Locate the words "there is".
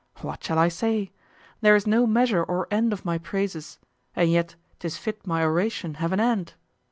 1.61-1.85